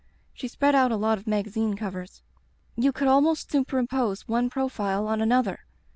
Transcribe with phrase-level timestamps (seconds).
[0.33, 2.23] She spread out a lot of magazine covers.
[2.75, 5.59] 'You could almost superimpose one profile on another.